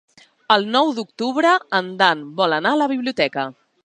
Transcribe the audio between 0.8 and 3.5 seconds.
d'octubre en Dan vol anar a la biblioteca.